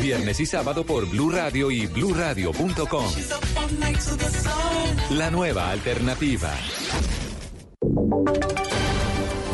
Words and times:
Viernes 0.00 0.38
y 0.40 0.46
sábado 0.46 0.84
por 0.84 1.08
Blue 1.08 1.30
Radio 1.30 1.70
y 1.70 1.86
BlueRadio.com. 1.86 3.06
La 5.10 5.30
nueva 5.30 5.70
alternativa. 5.70 6.52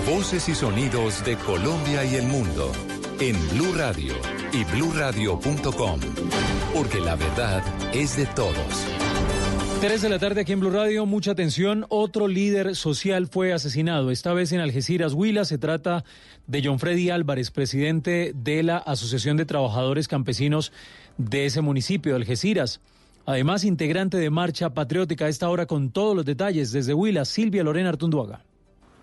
Voces 0.07 0.49
y 0.49 0.55
sonidos 0.55 1.25
de 1.25 1.37
Colombia 1.37 2.05
y 2.05 2.17
el 2.17 2.27
mundo 2.27 2.73
en 3.21 3.37
Blue 3.51 3.73
Radio 3.75 4.15
y 4.53 4.65
BlueRadio.com. 4.65 6.01
Porque 6.75 7.01
la 7.01 7.17
verdad 7.17 7.63
es 7.95 8.17
de 8.17 8.27
todos. 8.27 8.87
3 9.81 10.01
de 10.01 10.09
la 10.09 10.19
tarde 10.19 10.41
aquí 10.41 10.53
en 10.53 10.61
Blue 10.61 10.71
Radio, 10.71 11.05
mucha 11.05 11.33
atención. 11.33 11.85
Otro 11.91 12.27
líder 12.27 12.75
social 12.75 13.27
fue 13.27 13.53
asesinado, 13.53 14.11
esta 14.11 14.33
vez 14.33 14.51
en 14.53 14.61
Algeciras, 14.61 15.13
Huila. 15.13 15.45
Se 15.45 15.59
trata 15.59 16.05
de 16.47 16.63
John 16.65 16.79
Freddy 16.79 17.11
Álvarez, 17.11 17.51
presidente 17.51 18.33
de 18.35 18.63
la 18.63 18.79
Asociación 18.79 19.37
de 19.37 19.47
Trabajadores 19.47 20.09
Campesinos 20.09 20.73
de 21.17 21.47
ese 21.47 21.61
municipio 21.61 22.13
de 22.13 22.17
Algeciras. 22.17 22.81
Además, 23.27 23.65
integrante 23.65 24.19
de 24.19 24.31
Marcha 24.31 24.75
Patriótica 24.75 25.27
a 25.27 25.29
esta 25.29 25.49
hora 25.49 25.67
con 25.67 25.91
todos 25.91 26.15
los 26.15 26.25
detalles 26.25 26.73
desde 26.73 26.95
Huila, 26.95 27.25
Silvia 27.25 27.65
Lorena 27.65 27.89
Artunduaga. 27.89 28.45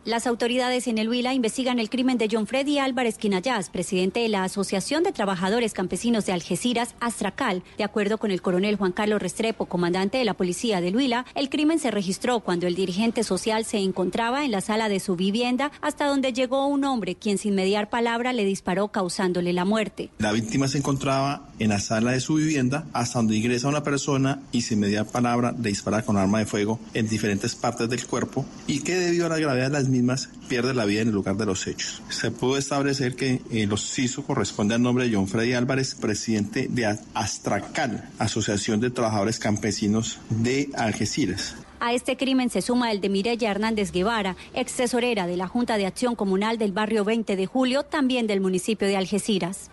Las 0.04 0.26
autoridades 0.26 0.88
en 0.88 0.98
el 0.98 1.08
Huila 1.08 1.36
investigan 1.36 1.78
el 1.78 1.92
crimen 1.92 2.18
de 2.18 2.28
John 2.32 2.48
Freddy 2.48 2.80
Álvarez 2.80 3.20
Quinayás, 3.20 3.70
presidente 3.70 4.22
de 4.22 4.30
la 4.30 4.44
Asociación 4.44 5.04
de 5.04 5.12
Trabajadores 5.12 5.74
Campesinos 5.74 6.26
de 6.26 6.32
Algeciras, 6.32 6.96
Astracal. 7.00 7.62
De 7.78 7.84
acuerdo 7.84 8.18
con 8.18 8.32
el 8.32 8.42
coronel 8.42 8.78
Juan 8.78 8.94
Carlos 8.94 9.22
Restrepo, 9.22 9.68
comandante 9.68 10.18
de 10.18 10.26
la 10.26 10.34
policía 10.34 10.82
del 10.82 10.96
Huila, 10.96 11.28
el 11.36 11.50
crimen 11.50 11.78
se 11.78 11.92
registró 11.92 12.40
cuando 12.40 12.66
el 12.66 12.74
dirigente 12.74 13.24
social 13.24 13.64
se 13.64 13.78
encontraba 13.78 14.44
en 14.44 14.50
la 14.50 14.62
sala 14.62 14.90
de 14.90 15.00
su 15.00 15.16
vivienda, 15.16 15.72
hasta 15.82 16.08
donde 16.08 16.34
llegó 16.34 16.66
un 16.66 16.84
hombre 16.84 17.14
quien 17.14 17.38
sin 17.38 17.54
mediar 17.54 17.92
palabra 17.92 18.34
le 18.34 18.44
disparó 18.44 18.88
causándole 18.88 19.54
la 19.54 19.66
muerte. 19.66 20.10
La 20.18 20.32
víctima 20.32 20.68
se 20.68 20.80
encontraba 20.80 21.48
en 21.60 21.70
la 21.70 21.80
sala 21.80 22.14
de 22.14 22.22
su 22.22 22.34
vivienda, 22.34 22.88
hasta 22.94 23.20
donde 23.20 23.38
ingresa 23.38 23.68
una 23.68 23.84
persona 23.84 24.42
y 24.52 24.62
sin 24.62 24.80
mediar 24.80 25.06
palabra 25.06 25.52
le 25.52 25.70
dispara 25.70 26.02
con 26.02 26.18
arma 26.18 26.40
de 26.40 26.48
fuego 26.48 26.80
en 26.96 27.08
diferentes 27.08 27.54
partes 27.54 27.88
del 27.88 28.04
cuerpo 28.08 28.48
y 28.66 28.80
que 28.80 28.96
debido 28.96 29.28
a 29.28 29.30
la 29.30 29.38
gravedad 29.38 29.68
de 29.68 29.74
las 29.74 29.91
mismas 29.92 30.30
pierde 30.48 30.74
la 30.74 30.86
vida 30.86 31.02
en 31.02 31.10
el 31.10 31.14
lugar 31.14 31.38
de 31.38 31.46
los 31.46 31.68
hechos. 31.68 32.02
Se 32.10 32.32
pudo 32.32 32.58
establecer 32.58 33.16
que 33.16 33.42
eh, 33.52 33.68
los 33.68 33.88
CISO 33.92 34.24
corresponde 34.24 34.74
al 34.74 34.82
nombre 34.82 35.08
de 35.08 35.16
John 35.16 35.28
Freddy 35.28 35.54
Álvarez, 35.54 35.94
presidente 35.94 36.68
de 36.70 36.98
Astracal, 37.14 38.10
Asociación 38.18 38.80
de 38.80 38.90
Trabajadores 38.90 39.38
Campesinos 39.38 40.20
de 40.30 40.70
Algeciras. 40.74 41.56
A 41.80 41.94
este 41.94 42.16
crimen 42.16 42.50
se 42.50 42.62
suma 42.62 42.92
el 42.92 43.02
de 43.02 43.10
Mireya 43.10 43.50
Hernández 43.50 43.92
Guevara, 43.92 44.36
ex 44.54 44.74
tesorera 44.74 45.26
de 45.26 45.36
la 45.36 45.48
Junta 45.48 45.78
de 45.78 45.88
Acción 45.88 46.16
Comunal 46.16 46.58
del 46.60 46.72
barrio 46.72 47.04
20 47.04 47.36
de 47.36 47.46
Julio, 47.48 47.84
también 47.84 48.28
del 48.28 48.40
municipio 48.40 48.88
de 48.88 48.98
Algeciras. 48.98 49.72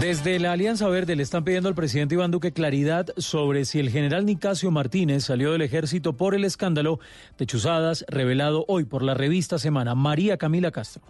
Desde 0.00 0.38
la 0.38 0.52
Alianza 0.52 0.88
Verde 0.88 1.16
le 1.16 1.22
están 1.22 1.42
pidiendo 1.42 1.70
al 1.70 1.74
presidente 1.74 2.16
Iván 2.16 2.30
Duque 2.30 2.52
claridad 2.52 3.06
sobre 3.16 3.64
si 3.64 3.80
el 3.80 3.88
general 3.88 4.26
Nicasio 4.26 4.70
Martínez 4.70 5.24
salió 5.24 5.52
del 5.52 5.62
ejército 5.62 6.12
por 6.12 6.34
el 6.34 6.44
escándalo 6.44 7.00
de 7.38 7.46
chuzadas 7.46 8.04
revelado 8.06 8.66
hoy 8.68 8.84
por 8.84 9.02
la 9.02 9.14
revista 9.14 9.58
Semana. 9.58 9.94
María 9.94 10.36
Camila 10.36 10.70
Castro. 10.70 11.02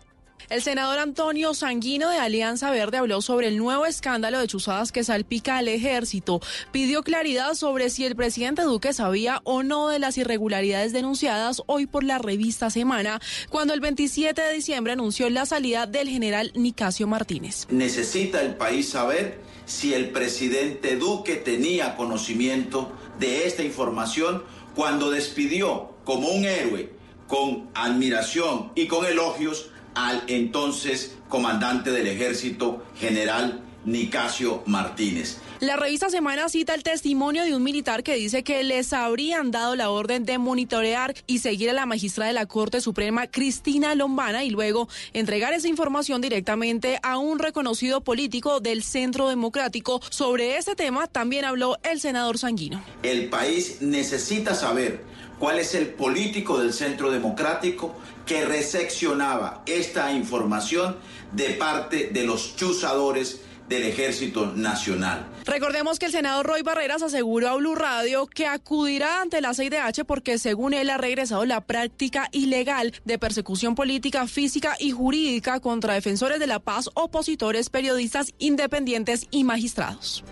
El 0.48 0.62
senador 0.62 0.98
Antonio 0.98 1.54
Sanguino 1.54 2.08
de 2.08 2.18
Alianza 2.18 2.70
Verde 2.70 2.98
habló 2.98 3.20
sobre 3.20 3.48
el 3.48 3.58
nuevo 3.58 3.84
escándalo 3.84 4.38
de 4.38 4.46
chuzadas 4.46 4.92
que 4.92 5.02
salpica 5.02 5.58
al 5.58 5.68
ejército. 5.68 6.40
Pidió 6.70 7.02
claridad 7.02 7.54
sobre 7.54 7.90
si 7.90 8.04
el 8.04 8.14
presidente 8.14 8.62
Duque 8.62 8.92
sabía 8.92 9.40
o 9.44 9.62
no 9.62 9.88
de 9.88 9.98
las 9.98 10.18
irregularidades 10.18 10.92
denunciadas 10.92 11.62
hoy 11.66 11.86
por 11.86 12.04
la 12.04 12.18
revista 12.18 12.70
Semana, 12.70 13.20
cuando 13.50 13.74
el 13.74 13.80
27 13.80 14.40
de 14.40 14.52
diciembre 14.52 14.92
anunció 14.92 15.28
la 15.30 15.46
salida 15.46 15.86
del 15.86 16.08
general 16.08 16.52
Nicasio 16.54 17.06
Martínez. 17.06 17.66
Necesita 17.70 18.40
el 18.40 18.54
país 18.54 18.90
saber 18.90 19.40
si 19.64 19.94
el 19.94 20.10
presidente 20.10 20.96
Duque 20.96 21.34
tenía 21.36 21.96
conocimiento 21.96 22.92
de 23.18 23.46
esta 23.46 23.64
información 23.64 24.44
cuando 24.76 25.10
despidió 25.10 25.94
como 26.04 26.28
un 26.28 26.44
héroe, 26.44 26.90
con 27.26 27.68
admiración 27.74 28.70
y 28.76 28.86
con 28.86 29.04
elogios 29.04 29.70
al 29.96 30.22
entonces 30.28 31.16
comandante 31.28 31.90
del 31.90 32.06
ejército, 32.06 32.84
general 32.96 33.60
Nicasio 33.84 34.62
Martínez. 34.66 35.40
La 35.60 35.76
revista 35.76 36.10
Semana 36.10 36.50
cita 36.50 36.74
el 36.74 36.82
testimonio 36.82 37.42
de 37.44 37.56
un 37.56 37.62
militar 37.62 38.02
que 38.02 38.14
dice 38.14 38.44
que 38.44 38.62
les 38.62 38.92
habrían 38.92 39.50
dado 39.50 39.74
la 39.74 39.88
orden 39.88 40.26
de 40.26 40.36
monitorear 40.36 41.14
y 41.26 41.38
seguir 41.38 41.70
a 41.70 41.72
la 41.72 41.86
magistrada 41.86 42.28
de 42.28 42.34
la 42.34 42.44
Corte 42.44 42.82
Suprema, 42.82 43.26
Cristina 43.26 43.94
Lombana, 43.94 44.44
y 44.44 44.50
luego 44.50 44.86
entregar 45.14 45.54
esa 45.54 45.68
información 45.68 46.20
directamente 46.20 46.98
a 47.02 47.16
un 47.16 47.38
reconocido 47.38 48.02
político 48.02 48.60
del 48.60 48.82
Centro 48.82 49.30
Democrático. 49.30 50.02
Sobre 50.10 50.58
este 50.58 50.74
tema 50.74 51.06
también 51.06 51.46
habló 51.46 51.78
el 51.90 52.00
senador 52.00 52.36
Sanguino. 52.36 52.84
El 53.02 53.30
país 53.30 53.78
necesita 53.80 54.54
saber 54.54 55.04
cuál 55.38 55.58
es 55.58 55.74
el 55.74 55.86
político 55.86 56.58
del 56.58 56.74
Centro 56.74 57.10
Democrático 57.10 57.94
que 58.26 58.44
recepcionaba 58.44 59.62
esta 59.64 60.12
información 60.12 60.96
de 61.32 61.50
parte 61.54 62.10
de 62.12 62.24
los 62.24 62.56
chuzadores 62.56 63.40
del 63.68 63.82
Ejército 63.84 64.52
Nacional. 64.54 65.26
Recordemos 65.44 65.98
que 65.98 66.06
el 66.06 66.12
senador 66.12 66.46
Roy 66.46 66.62
Barreras 66.62 67.02
aseguró 67.02 67.48
a 67.48 67.56
Blue 67.56 67.74
Radio 67.74 68.26
que 68.26 68.46
acudirá 68.46 69.20
ante 69.20 69.40
la 69.40 69.54
CIDH 69.54 70.04
porque 70.06 70.38
según 70.38 70.74
él 70.74 70.90
ha 70.90 70.98
regresado 70.98 71.44
la 71.44 71.60
práctica 71.60 72.28
ilegal 72.32 72.92
de 73.04 73.18
persecución 73.18 73.74
política, 73.74 74.26
física 74.26 74.76
y 74.78 74.90
jurídica 74.90 75.60
contra 75.60 75.94
defensores 75.94 76.40
de 76.40 76.46
la 76.46 76.58
paz, 76.58 76.90
opositores, 76.94 77.70
periodistas 77.70 78.32
independientes 78.38 79.26
y 79.30 79.44
magistrados. 79.44 80.24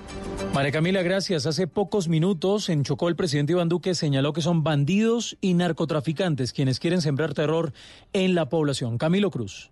María 0.53 0.73
Camila, 0.73 1.03
gracias. 1.03 1.47
Hace 1.47 1.67
pocos 1.67 2.09
minutos 2.09 2.69
en 2.69 2.85
Chocó 2.85 3.09
el 3.09 3.17
presidente 3.17 3.53
Iván 3.53 3.69
Duque 3.69 3.95
señaló 3.95 4.33
que 4.33 4.43
son 4.43 4.63
bandidos 4.63 5.37
y 5.41 5.55
narcotraficantes 5.55 6.53
quienes 6.53 6.79
quieren 6.79 7.01
sembrar 7.01 7.35
terror 7.35 7.73
en 8.13 8.35
la 8.35 8.49
población. 8.49 8.99
Camilo 8.99 9.31
Cruz. 9.31 9.71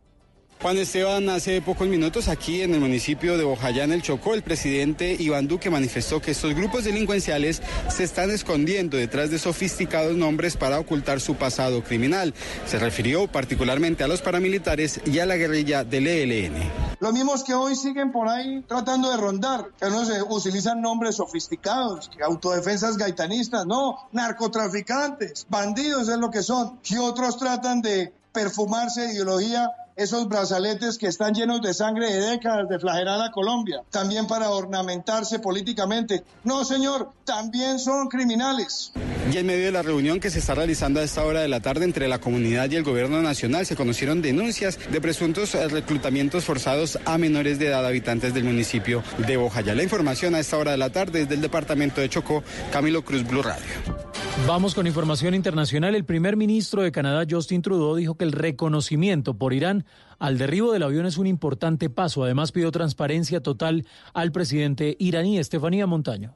Juan 0.63 0.79
Esteban, 0.79 1.29
hace 1.29 1.61
pocos 1.61 1.89
minutos 1.89 2.29
aquí 2.29 2.63
en 2.63 2.73
el 2.73 2.79
municipio 2.79 3.37
de 3.37 3.43
Bojayá, 3.43 3.83
en 3.83 3.91
el 3.91 4.01
Chocó, 4.01 4.33
el 4.35 4.43
presidente 4.43 5.17
Iván 5.19 5.49
Duque 5.49 5.71
manifestó 5.71 6.21
que 6.23 6.31
estos 6.31 6.55
grupos 6.55 6.85
delincuenciales 6.85 7.61
se 7.89 8.05
están 8.05 8.31
escondiendo 8.31 8.97
detrás 8.97 9.33
de 9.33 9.41
sofisticados 9.41 10.17
nombres 10.17 10.57
para 10.57 10.79
ocultar 10.79 11.21
su 11.21 11.35
pasado 11.35 11.83
criminal. 11.83 12.33
Se 12.65 12.79
refirió 12.79 13.27
particularmente 13.27 14.05
a 14.05 14.07
los 14.07 14.23
paramilitares 14.23 15.01
y 15.05 15.19
a 15.19 15.27
la 15.27 15.35
guerrilla 15.35 15.83
del 15.83 16.07
ELN. 16.07 16.55
Los 17.01 17.13
mismos 17.13 17.43
que 17.43 17.55
hoy 17.55 17.75
siguen 17.75 18.13
por 18.13 18.29
ahí 18.29 18.63
tratando 18.69 19.11
de 19.11 19.17
rondar, 19.17 19.67
que 19.81 19.91
no 19.91 20.05
se 20.05 20.23
utilizan 20.23 20.81
nombres 20.81 21.17
sofisticados, 21.17 22.09
autodefensas 22.25 22.97
gaitanistas, 22.97 23.67
no, 23.67 23.97
narcotraficantes, 24.13 25.45
bandidos 25.49 26.09
es 26.09 26.19
lo 26.19 26.31
que 26.31 26.45
son, 26.45 26.79
que 26.85 27.01
otros 27.01 27.37
tratan 27.37 27.83
de 27.83 28.13
perfumarse 28.33 29.13
ideología 29.13 29.71
esos 29.97 30.29
brazaletes 30.29 30.99
que 30.99 31.07
están 31.07 31.35
llenos 31.35 31.61
de 31.61 31.75
sangre 31.75 32.11
de 32.11 32.21
décadas 32.31 32.69
de 32.69 32.79
flagelar 32.79 33.21
a 33.21 33.31
Colombia, 33.31 33.83
también 33.91 34.27
para 34.27 34.51
ornamentarse 34.51 35.39
políticamente. 35.39 36.25
No, 36.45 36.65
señor, 36.65 37.11
también 37.25 37.79
son 37.79 38.09
criminales. 38.09 38.93
Y 39.31 39.37
en 39.37 39.47
medio 39.47 39.67
de 39.67 39.73
la 39.73 39.83
reunión 39.83 40.21
que 40.21 40.31
se 40.31 40.39
está 40.39 40.55
realizando 40.55 41.01
a 41.01 41.05
esta 41.05 41.25
hora 41.25 41.41
de 41.41 41.49
la 41.49 41.61
tarde 41.61 41.85
entre 41.85 42.09
la 42.09 42.21
comunidad 42.21 42.71
y 42.71 42.77
el 42.77 42.83
gobierno 42.83 43.23
nacional, 43.23 43.67
se 43.67 43.77
conocieron 43.77 44.23
denuncias 44.23 44.79
de 44.91 45.01
presuntos 45.01 45.55
reclutamientos 45.71 46.45
forzados 46.45 46.99
a 47.05 47.19
menores 47.19 47.59
de 47.59 47.69
edad 47.69 47.87
habitantes 47.87 48.35
del 48.35 48.45
municipio 48.45 49.03
de 49.19 49.37
Bojayá. 49.37 49.75
La 49.75 49.83
información 49.83 50.35
a 50.35 50.41
esta 50.41 50.59
hora 50.59 50.73
de 50.73 50.79
la 50.79 50.91
tarde 50.91 51.21
desde 51.21 51.35
el 51.35 51.41
departamento 51.41 52.01
de 52.01 52.09
Chocó, 52.09 52.43
Camilo 52.73 53.05
Cruz 53.05 53.27
Blue 53.27 53.43
Radio. 53.43 54.12
Vamos 54.47 54.75
con 54.75 54.87
información 54.87 55.35
internacional. 55.35 55.95
El 55.95 56.05
primer 56.05 56.37
ministro 56.37 56.83
de 56.83 56.91
Canadá, 56.91 57.25
Justin 57.29 57.63
Trudeau, 57.63 57.95
dijo 57.95 58.17
que 58.17 58.25
el 58.25 58.33
reconocimiento 58.33 59.35
por 59.35 59.53
Irán 59.53 59.85
al 60.19 60.37
derribo 60.37 60.73
del 60.73 60.83
avión 60.83 61.07
es 61.07 61.17
un 61.17 61.27
importante 61.27 61.91
paso. 61.91 62.25
Además, 62.25 62.53
pidió 62.53 62.71
transparencia 62.73 63.41
total 63.41 63.87
al 64.15 64.33
presidente 64.33 64.97
iraní, 64.99 65.39
Estefanía 65.39 65.87
Montaño. 65.87 66.35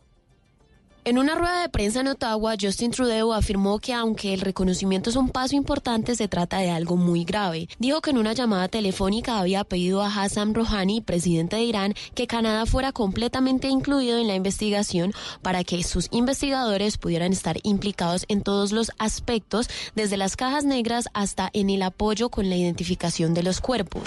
En 1.07 1.19
una 1.19 1.37
rueda 1.37 1.63
de 1.63 1.69
prensa 1.69 2.01
en 2.01 2.09
Ottawa, 2.09 2.57
Justin 2.61 2.91
Trudeau 2.91 3.33
afirmó 3.33 3.79
que 3.79 3.95
aunque 3.95 4.35
el 4.35 4.41
reconocimiento 4.41 5.09
es 5.09 5.15
un 5.15 5.29
paso 5.29 5.55
importante, 5.55 6.17
se 6.17 6.27
trata 6.27 6.59
de 6.59 6.71
algo 6.71 6.97
muy 6.97 7.23
grave. 7.23 7.69
Dijo 7.79 8.01
que 8.01 8.11
en 8.11 8.19
una 8.19 8.33
llamada 8.33 8.67
telefónica 8.67 9.39
había 9.39 9.63
pedido 9.63 10.03
a 10.03 10.09
Hassan 10.09 10.53
Rouhani, 10.53 11.03
presidente 11.03 11.55
de 11.55 11.63
Irán, 11.63 11.95
que 12.17 12.27
Canadá 12.27 12.67
fuera 12.67 12.91
completamente 12.91 13.69
incluido 13.69 14.19
en 14.19 14.27
la 14.27 14.35
investigación 14.35 15.13
para 15.43 15.63
que 15.63 15.85
sus 15.85 16.09
investigadores 16.11 16.99
pudieran 16.99 17.33
estar 17.33 17.59
implicados 17.63 18.25
en 18.27 18.43
todos 18.43 18.73
los 18.73 18.91
aspectos, 18.99 19.69
desde 19.95 20.17
las 20.17 20.35
cajas 20.35 20.65
negras 20.65 21.05
hasta 21.15 21.51
en 21.53 21.71
el 21.71 21.83
apoyo 21.83 22.31
con 22.31 22.51
la 22.51 22.57
identificación 22.57 23.33
de 23.33 23.45
los 23.45 23.61
cuerpos. 23.61 24.03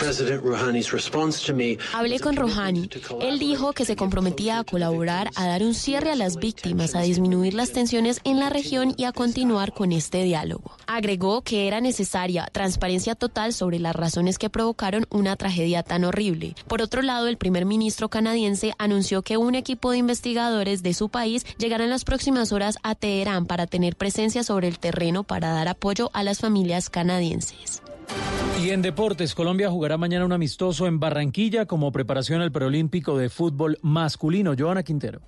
Hablé 1.94 2.20
con 2.20 2.36
Rouhani. 2.36 2.90
Él 3.22 3.40
dijo 3.40 3.72
que 3.72 3.86
se 3.86 3.96
comprometía 3.96 4.60
a 4.60 4.66
colaborar 4.66 5.30
a 5.36 5.48
dar 5.48 5.64
un 5.64 5.74
cierre 5.74 6.12
a 6.12 6.16
las 6.18 6.36
víctimas, 6.36 6.89
a 6.96 7.02
disminuir 7.02 7.54
las 7.54 7.72
tensiones 7.72 8.22
en 8.24 8.40
la 8.40 8.50
región 8.50 8.94
y 8.98 9.06
a 9.06 9.12
continuar 9.12 9.74
con 9.74 9.92
este 9.92 10.24
diálogo. 10.24 10.72
Agregó 10.88 11.42
que 11.42 11.68
era 11.68 11.82
necesaria 11.82 12.48
transparencia 12.52 13.16
total 13.16 13.54
sobre 13.54 13.80
las 13.80 13.96
razones 13.96 14.38
que 14.38 14.50
provocaron 14.50 15.06
una 15.10 15.36
tragedia 15.36 15.84
tan 15.84 16.04
horrible. 16.04 16.56
Por 16.68 16.82
otro 16.82 17.02
lado, 17.02 17.28
el 17.28 17.38
primer 17.38 17.66
ministro 17.66 18.10
canadiense 18.10 18.74
anunció 18.78 19.22
que 19.22 19.38
un 19.38 19.56
equipo 19.56 19.92
de 19.92 19.98
investigadores 19.98 20.84
de 20.84 20.94
su 20.94 21.10
país 21.10 21.46
llegará 21.58 21.84
en 21.84 21.90
las 21.90 22.06
próximas 22.06 22.52
horas 22.52 22.78
a 22.84 22.96
Teherán 22.96 23.46
para 23.46 23.68
tener 23.68 23.96
presencia 23.96 24.44
sobre 24.44 24.68
el 24.68 24.80
terreno 24.80 25.24
para 25.24 25.52
dar 25.52 25.68
apoyo 25.68 26.10
a 26.14 26.24
las 26.24 26.40
familias 26.40 26.90
canadienses. 26.90 27.82
Y 28.62 28.72
en 28.72 28.82
deportes, 28.82 29.36
Colombia 29.36 29.70
jugará 29.70 29.98
mañana 29.98 30.26
un 30.26 30.34
amistoso 30.34 30.88
en 30.88 31.00
Barranquilla 31.00 31.66
como 31.66 31.92
preparación 31.92 32.42
al 32.42 32.52
preolímpico 32.52 33.18
de 33.18 33.30
fútbol 33.30 33.78
masculino. 33.82 34.54
Joana 34.58 34.84
Quintero. 34.84 35.22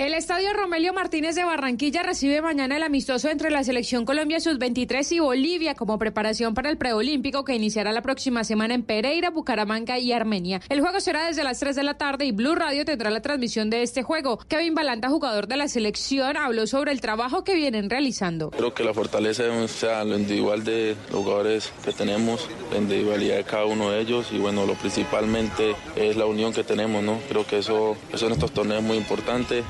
El 0.00 0.14
estadio 0.14 0.54
Romelio 0.54 0.94
Martínez 0.94 1.34
de 1.34 1.44
Barranquilla 1.44 2.02
recibe 2.02 2.40
mañana 2.40 2.78
el 2.78 2.82
amistoso 2.82 3.28
entre 3.28 3.50
la 3.50 3.62
selección 3.64 4.06
Colombia 4.06 4.40
Sub-23 4.40 5.12
y 5.12 5.18
Bolivia 5.18 5.74
como 5.74 5.98
preparación 5.98 6.54
para 6.54 6.70
el 6.70 6.78
preolímpico 6.78 7.44
que 7.44 7.54
iniciará 7.54 7.92
la 7.92 8.00
próxima 8.00 8.42
semana 8.42 8.72
en 8.72 8.82
Pereira, 8.82 9.28
Bucaramanga 9.28 9.98
y 9.98 10.12
Armenia. 10.12 10.62
El 10.70 10.80
juego 10.80 11.00
será 11.00 11.26
desde 11.26 11.44
las 11.44 11.60
3 11.60 11.76
de 11.76 11.82
la 11.82 11.98
tarde 11.98 12.24
y 12.24 12.32
Blue 12.32 12.54
Radio 12.54 12.86
tendrá 12.86 13.10
la 13.10 13.20
transmisión 13.20 13.68
de 13.68 13.82
este 13.82 14.02
juego. 14.02 14.38
Kevin 14.48 14.74
Balanta, 14.74 15.10
jugador 15.10 15.48
de 15.48 15.58
la 15.58 15.68
selección, 15.68 16.38
habló 16.38 16.66
sobre 16.66 16.92
el 16.92 17.02
trabajo 17.02 17.44
que 17.44 17.54
vienen 17.54 17.90
realizando. 17.90 18.52
Creo 18.52 18.72
que 18.72 18.84
la 18.84 18.94
fortaleza 18.94 19.44
es 19.44 19.70
sea, 19.70 20.02
lo 20.04 20.16
individual 20.18 20.64
de 20.64 20.96
los 21.10 21.20
jugadores 21.20 21.70
que 21.84 21.92
tenemos, 21.92 22.48
la 22.72 22.78
individualidad 22.78 23.36
de 23.36 23.44
cada 23.44 23.66
uno 23.66 23.90
de 23.90 24.00
ellos 24.00 24.28
y 24.32 24.38
bueno, 24.38 24.64
lo 24.64 24.72
principalmente 24.76 25.76
es 25.94 26.16
la 26.16 26.24
unión 26.24 26.54
que 26.54 26.64
tenemos, 26.64 27.02
¿no? 27.02 27.18
Creo 27.28 27.46
que 27.46 27.58
eso, 27.58 27.98
eso 28.14 28.28
en 28.28 28.32
estos 28.32 28.52
torneos 28.52 28.80
es 28.80 28.86
muy 28.86 28.96
importante 28.96 29.62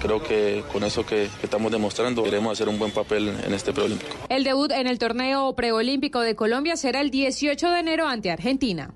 creo 0.00 0.22
que 0.22 0.64
con 0.72 0.84
eso 0.84 1.04
que, 1.04 1.28
que, 1.40 1.46
estamos 1.46 1.70
demostrando 1.72 2.22
queremos 2.22 2.52
hacer 2.52 2.68
un 2.68 2.78
buen 2.78 2.90
papel 2.90 3.28
en 3.28 3.54
este 3.54 3.72
preolímpico. 3.72 4.12
El 4.28 4.44
debut 4.44 4.70
en 4.72 4.86
el 4.86 4.98
torneo 4.98 5.54
preolímpico 5.54 6.20
de 6.20 6.34
Colombia 6.34 6.76
será 6.76 7.00
el 7.00 7.10
18 7.10 7.70
de 7.70 7.80
enero 7.80 8.06
ante 8.06 8.30
Argentina. 8.30 8.94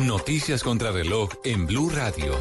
Noticias 0.00 0.62
contra 0.62 0.90
reloj 0.90 1.30
en 1.44 1.66
Blue 1.66 1.90
Radio. 1.90 2.34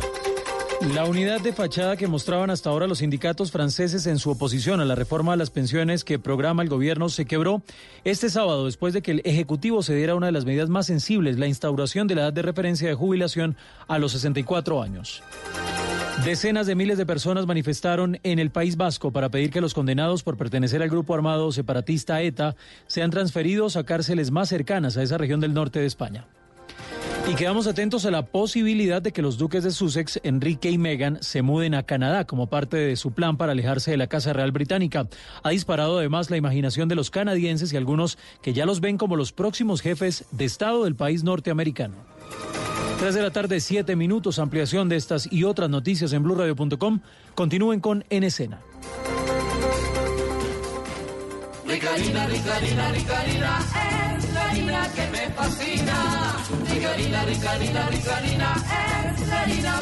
La 0.94 1.06
unidad 1.06 1.40
de 1.40 1.54
fachada 1.54 1.96
que 1.96 2.08
mostraban 2.08 2.50
hasta 2.50 2.70
ahora 2.70 2.88
los 2.88 2.98
sindicatos 2.98 3.52
franceses 3.52 4.06
en 4.06 4.20
su 4.20 4.32
oposición 4.32 4.82
a 4.82 4.86
la 4.86 4.96
reforma 4.96 5.32
de 5.32 5.38
las 5.38 5.50
pensiones 5.50 6.04
que 6.04 6.20
programa 6.20 6.62
el 6.62 6.68
gobierno 6.68 7.08
se 7.08 7.26
quebró 7.26 7.62
este 8.04 8.30
sábado 8.30 8.66
después 8.66 8.94
de 8.94 9.02
que 9.02 9.12
el 9.12 9.22
Ejecutivo 9.24 9.82
se 9.82 9.96
diera 9.96 10.16
una 10.16 10.26
de 10.26 10.34
las 10.34 10.44
medidas 10.44 10.68
más 10.70 10.88
sensibles, 10.88 11.40
la 11.40 11.48
instauración 11.48 12.08
de 12.08 12.16
la 12.16 12.22
edad 12.24 12.34
de 12.34 12.42
referencia 12.42 12.90
de 12.90 12.96
jubilación 12.96 13.56
a 13.88 13.98
los 13.98 14.12
64 14.12 14.82
años. 14.82 15.24
Decenas 16.22 16.68
de 16.68 16.76
miles 16.76 16.98
de 16.98 17.06
personas 17.06 17.48
manifestaron 17.48 18.18
en 18.24 18.40
el 18.40 18.50
País 18.50 18.78
Vasco 18.78 19.12
para 19.12 19.28
pedir 19.28 19.50
que 19.50 19.60
los 19.60 19.74
condenados 19.74 20.24
por 20.24 20.38
pertenecer 20.38 20.82
al 20.82 20.90
grupo 20.90 21.14
armado 21.14 21.52
separatista 21.52 22.22
ETA 22.22 22.56
sean 22.88 23.10
transferidos 23.10 23.76
a 23.76 23.84
cárceles 23.84 24.32
más 24.32 24.48
cercanas 24.48 24.96
a 24.96 25.04
esa 25.04 25.18
región 25.18 25.42
del 25.42 25.54
norte 25.54 25.80
de 25.80 25.86
España. 25.86 26.26
Y 27.30 27.36
quedamos 27.36 27.68
atentos 27.68 28.06
a 28.06 28.12
la 28.12 28.26
posibilidad 28.26 29.02
de 29.02 29.12
que 29.12 29.22
los 29.22 29.38
duques 29.38 29.64
de 29.64 29.72
Sussex, 29.72 30.22
Enrique 30.24 30.70
y 30.70 30.78
Meghan, 30.78 31.18
se 31.22 31.42
muden 31.42 31.74
a 31.74 31.84
Canadá 31.84 32.26
como 32.26 32.48
parte 32.48 32.78
de 32.78 32.96
su 32.96 33.12
plan 33.12 33.36
para 33.36 33.54
alejarse 33.54 33.92
de 33.92 33.98
la 33.98 34.08
Casa 34.08 34.34
Real 34.34 34.52
Británica. 34.52 35.08
Ha 35.42 35.50
disparado 35.50 35.98
además 35.98 36.30
la 36.30 36.38
imaginación 36.38 36.88
de 36.88 36.96
los 36.96 37.10
canadienses 37.10 37.74
y 37.74 37.78
algunos 37.78 38.18
que 38.42 38.54
ya 38.54 38.66
los 38.66 38.82
ven 38.82 38.98
como 38.98 39.16
los 39.16 39.34
próximos 39.34 39.82
jefes 39.82 40.26
de 40.32 40.46
Estado 40.46 40.84
del 40.84 40.96
país 40.96 41.24
norteamericano. 41.24 42.13
3 43.00 43.16
de 43.16 43.22
la 43.22 43.32
tarde, 43.32 43.60
7 43.60 43.96
minutos. 43.96 44.40
Ampliación 44.40 44.88
de 44.90 44.96
estas 44.96 45.32
y 45.32 45.44
otras 45.44 45.70
noticias 45.70 46.14
en 46.14 46.24
blurradio.com. 46.24 47.00
Continúen 47.36 47.80
con 47.80 48.06
En 48.10 48.24
Escena. 48.24 48.62
Ricarina, 51.66 52.28
Ricarina, 52.28 52.92
Ricarina, 52.92 53.60
es 54.18 54.34
la 54.34 54.50
harina 54.50 54.88
que 54.96 55.08
me 55.08 55.30
fascina. 55.32 56.36
Ricarina, 56.70 57.26
Ricarina, 57.26 57.90
Ricarina, 57.90 58.56
es 59.16 59.28
la 59.28 59.42
harina. 59.42 59.82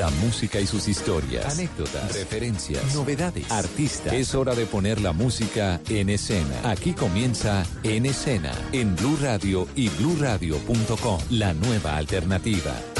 La 0.00 0.08
música 0.08 0.58
y 0.58 0.66
sus 0.66 0.88
historias, 0.88 1.58
anécdotas, 1.58 2.14
referencias, 2.14 2.94
novedades, 2.94 3.50
artistas. 3.50 4.14
Es 4.14 4.34
hora 4.34 4.54
de 4.54 4.64
poner 4.64 4.98
la 4.98 5.12
música 5.12 5.78
en 5.90 6.08
escena. 6.08 6.54
Aquí 6.64 6.94
comienza 6.94 7.66
En 7.82 8.06
Escena, 8.06 8.54
en 8.72 8.96
Blue 8.96 9.18
Radio 9.20 9.68
y 9.76 9.90
bluradio.com, 9.90 11.20
la 11.28 11.52
nueva 11.52 11.98
alternativa. 11.98 12.99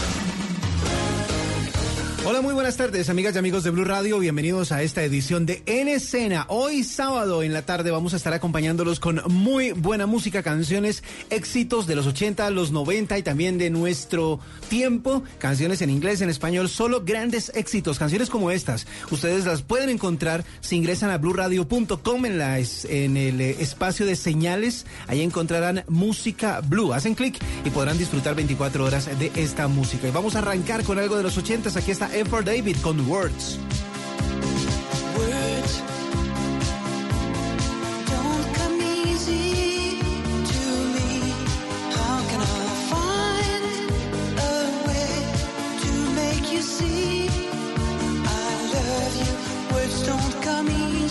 Hola, 2.23 2.43
muy 2.43 2.53
buenas 2.53 2.77
tardes, 2.77 3.09
amigas 3.09 3.35
y 3.35 3.39
amigos 3.39 3.65
de 3.65 3.71
Blue 3.71 3.87
Radio. 3.87 4.19
Bienvenidos 4.19 4.73
a 4.73 4.83
esta 4.83 5.03
edición 5.03 5.47
de 5.47 5.63
En 5.65 5.89
Escena. 5.89 6.45
Hoy 6.49 6.85
sábado 6.85 7.43
en 7.43 7.55
la 7.55 7.63
tarde 7.63 7.91
vamos 7.91 8.13
a 8.13 8.19
estar 8.19 8.35
acompañándolos 8.35 9.01
con 9.01 9.23
muy 9.29 9.73
buena 9.73 10.05
música, 10.05 10.43
canciones, 10.43 11.03
éxitos 11.31 11.87
de 11.87 11.97
los 11.97 12.07
80, 12.07 12.51
los 12.51 12.73
90 12.73 13.17
y 13.17 13.23
también 13.23 13.57
de 13.57 13.71
nuestro 13.71 14.39
tiempo, 14.69 15.25
canciones 15.39 15.81
en 15.81 15.89
inglés, 15.89 16.21
en 16.21 16.29
español, 16.29 16.69
solo 16.69 17.03
grandes 17.07 17.53
éxitos, 17.55 17.99
canciones 17.99 18.29
como 18.29 18.51
estas. 18.51 18.87
Ustedes 19.11 19.47
las 19.47 19.63
pueden 19.63 19.89
encontrar 19.89 20.45
si 20.61 20.77
ingresan 20.77 21.09
a 21.09 21.17
bluradio.com 21.17 22.27
en 22.27 22.41
en 22.43 23.17
el 23.17 23.41
espacio 23.41 24.05
de 24.05 24.15
señales. 24.15 24.85
Ahí 25.07 25.23
encontrarán 25.23 25.85
música 25.89 26.61
blue. 26.61 26.93
Hacen 26.93 27.15
clic 27.15 27.43
y 27.65 27.71
podrán 27.71 27.97
disfrutar 27.97 28.35
24 28.35 28.85
horas 28.85 29.09
de 29.19 29.33
esta 29.37 29.69
música. 29.69 30.07
Y 30.07 30.11
vamos 30.11 30.37
a 30.37 30.41
arrancar 30.41 30.85
con 30.85 30.99
algo 30.99 31.17
de 31.17 31.23
los 31.23 31.39
80. 31.39 31.71
Aquí 31.79 31.91
está 31.91 32.10
F 32.13 32.29
for 32.29 32.43
David 32.43 32.83
con 32.83 33.07
Words. 33.07 33.59
Words 49.73 50.07
don't 50.07 50.43
come 50.43 50.69
easy 50.71 51.10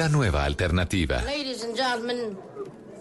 la 0.00 0.08
nueva 0.08 0.44
alternativa. 0.44 1.20
Ladies 1.26 1.62
and 1.62 1.76
gentlemen, 1.76 2.34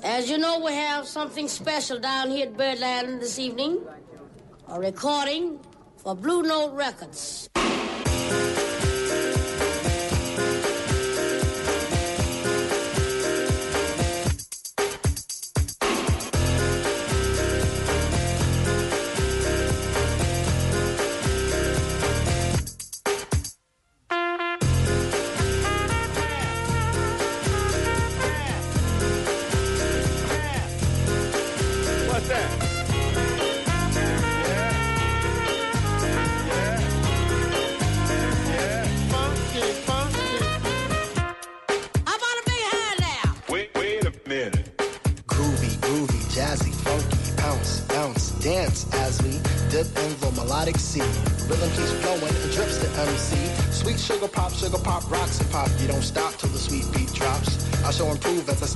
as 0.04 0.30
you 0.30 0.38
know, 0.38 0.60
we 0.60 0.74
have 0.74 1.08
something 1.08 1.48
special 1.48 1.98
down 1.98 2.30
here 2.30 2.48
at 2.48 2.58
Birdland 2.58 3.22
this 3.22 3.40
evening. 3.40 3.80
A 4.68 4.78
recording 4.78 5.60
for 5.96 6.14
Blue 6.14 6.44
Note 6.44 6.74
Records. 6.74 7.39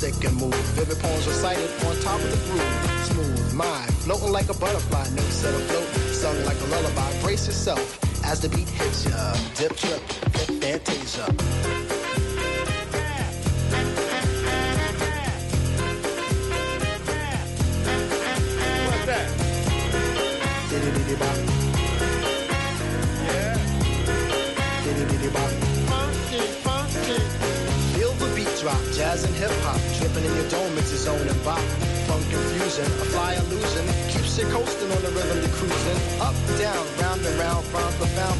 Stick 0.03 0.29
and 0.29 0.35
move. 0.35 0.53
Vivid 0.75 0.99
poems 0.99 1.25
recited 1.25 1.69
on 1.85 1.95
top 2.01 2.19
of 2.19 2.29
the 2.29 2.37
groove. 2.47 3.05
Smooth 3.05 3.53
mind, 3.53 3.93
floating 4.03 4.33
like 4.33 4.49
a 4.49 4.53
butterfly, 4.53 5.07
no 5.15 5.21
set 5.23 5.55
afloat, 5.55 5.87
sung 6.11 6.35
like 6.45 6.59
a 6.59 6.65
lullaby. 6.65 7.09
Brace 7.21 7.47
yourself 7.47 7.99
as 8.25 8.41
the 8.41 8.49
beat 8.49 8.67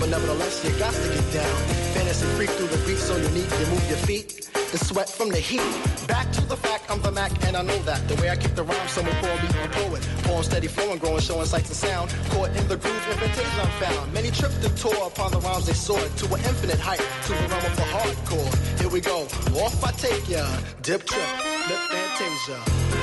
but 0.03 0.10
nevertheless 0.10 0.62
you 0.65 0.72
got 0.79 0.93
to 0.93 1.07
get 1.07 1.31
down. 1.31 1.57
Fantasy 1.95 2.25
freak 2.36 2.50
through 2.50 2.67
the 2.67 2.77
beat 2.86 2.98
so 2.98 3.15
unique, 3.15 3.50
you 3.57 3.65
move 3.67 3.88
your 3.88 4.01
feet 4.03 4.50
and 4.53 4.81
sweat 4.81 5.07
from 5.07 5.29
the 5.29 5.38
heat. 5.38 5.63
Back 6.10 6.29
to 6.33 6.41
the 6.41 6.57
fact, 6.57 6.91
I'm 6.91 7.01
the 7.01 7.12
Mac, 7.12 7.31
and 7.45 7.55
I 7.55 7.62
know 7.62 7.79
that. 7.83 8.05
The 8.10 8.15
way 8.15 8.29
I 8.29 8.36
kick 8.36 8.53
the 8.53 8.63
rhyme, 8.63 8.88
someone 8.89 9.15
call 9.24 9.38
me 9.38 9.48
a 9.63 9.69
poet. 9.69 10.01
Poem 10.24 10.43
steady 10.43 10.67
flowing, 10.67 11.00
growing, 11.00 11.22
showing 11.22 11.45
sights 11.45 11.69
and 11.69 11.77
sound. 11.77 12.13
Caught 12.31 12.50
in 12.50 12.67
the 12.67 12.75
groove, 12.75 13.07
invitation 13.12 13.60
I'm 13.62 13.72
found. 13.79 14.13
Many 14.13 14.31
tripped 14.31 14.62
and 14.65 14.77
tore 14.77 15.07
upon 15.07 15.31
the 15.31 15.39
rhymes 15.39 15.67
they 15.67 15.74
soared 15.74 16.12
to 16.17 16.25
an 16.36 16.41
infinite 16.51 16.81
height, 16.81 17.05
to 17.27 17.31
the 17.31 17.48
realm 17.48 17.65
of 17.65 17.75
the 17.77 17.88
hardcore. 17.95 18.79
Here 18.81 18.89
we 18.89 19.00
go, 19.00 19.22
off 19.63 19.81
I 19.86 19.91
take 19.91 20.27
ya. 20.27 20.43
Dip 20.81 21.05
trip, 21.05 21.29
lip 21.69 21.79
fantasia. 21.88 23.02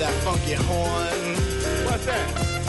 that 0.00 0.14
funky 0.22 0.54
horn. 0.54 1.36
What's 1.84 2.06
that? 2.06 2.59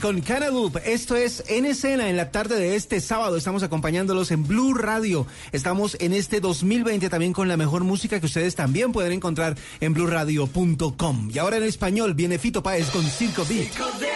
Con 0.00 0.20
Canaloop. 0.20 0.76
Esto 0.84 1.16
es 1.16 1.42
En 1.48 1.64
Escena 1.64 2.08
en 2.08 2.16
la 2.16 2.30
tarde 2.30 2.60
de 2.60 2.76
este 2.76 3.00
sábado. 3.00 3.36
Estamos 3.36 3.64
acompañándolos 3.64 4.30
en 4.30 4.46
Blue 4.46 4.72
Radio. 4.72 5.26
Estamos 5.50 5.96
en 5.98 6.12
este 6.12 6.38
2020 6.38 7.08
también 7.08 7.32
con 7.32 7.48
la 7.48 7.56
mejor 7.56 7.82
música 7.82 8.20
que 8.20 8.26
ustedes 8.26 8.54
también 8.54 8.92
pueden 8.92 9.10
encontrar 9.10 9.56
en 9.80 9.94
blueradio.com. 9.94 11.30
Y 11.34 11.38
ahora 11.38 11.56
en 11.56 11.64
español 11.64 12.14
viene 12.14 12.38
Fito 12.38 12.62
Páez 12.62 12.88
con 12.90 13.02
Circo 13.02 13.44
Beat. 13.46 14.07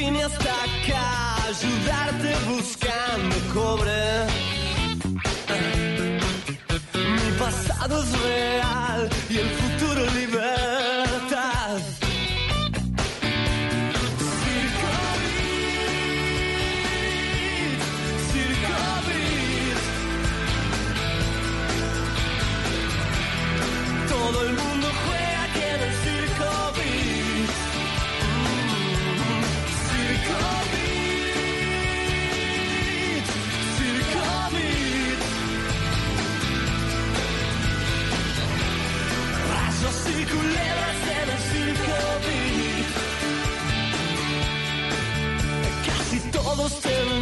vine 0.00 0.22
hasta 0.24 0.50
acá 0.66 1.36
ayudarte 1.48 2.30
buscando 2.48 3.36
cobre. 3.52 4.26
Mi 6.94 7.38
pasado 7.38 8.02
es 8.02 8.22
real. 8.22 8.69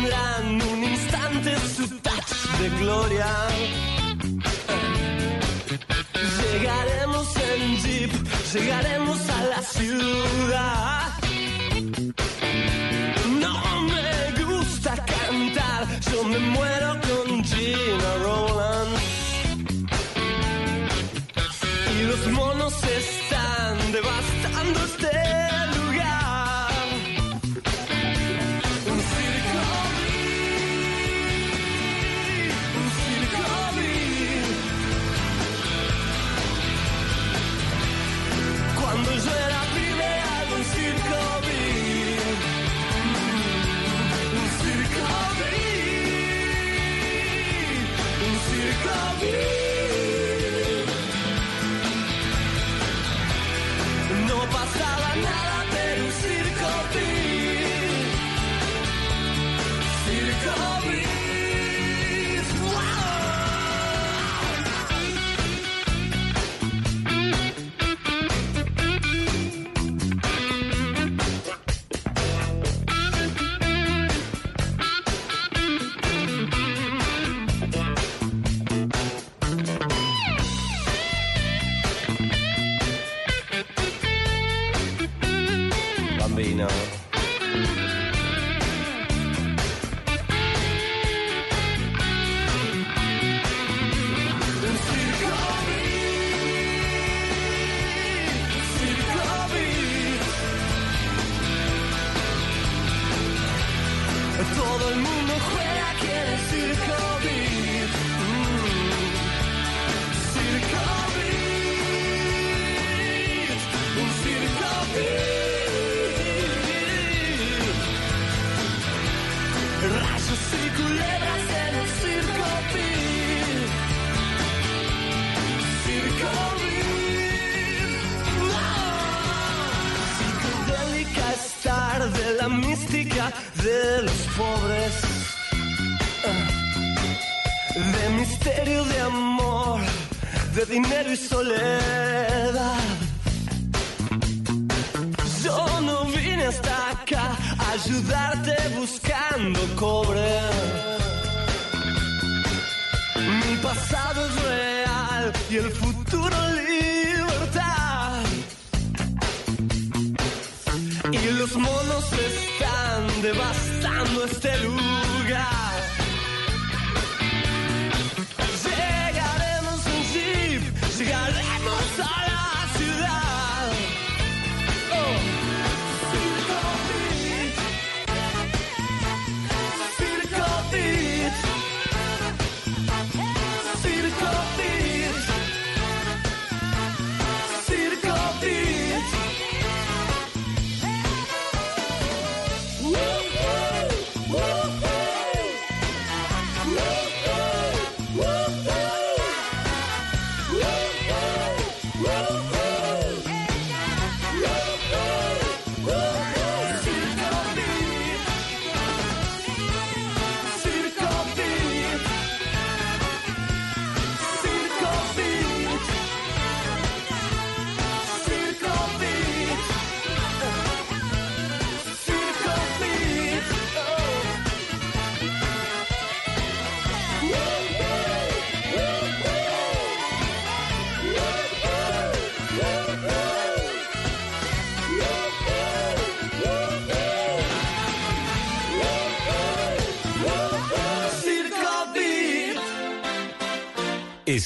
tendrán 0.09 0.62
un 0.73 0.85
instante 0.85 1.57
su 1.59 1.88
touch 2.01 2.61
de 2.61 2.68
gloria. 2.81 3.88